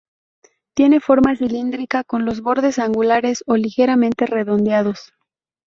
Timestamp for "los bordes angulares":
2.25-3.43